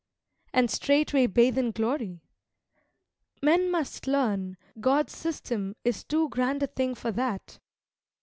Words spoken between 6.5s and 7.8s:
a thing for that.